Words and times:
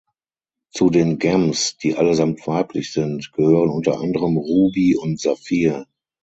Zu 0.71 0.89
den 0.89 1.19
"Gems" 1.19 1.77
(die 1.77 1.95
allesamt 1.95 2.47
weiblich 2.47 2.91
sind) 2.91 3.31
gehören 3.33 3.69
unter 3.69 3.99
anderem 3.99 4.35
"Ruby" 4.35 4.95
und 4.97 5.19
"Sapphire". 5.19 5.85